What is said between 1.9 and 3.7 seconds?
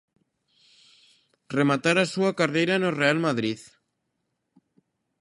a súa carreira no Real Madrid.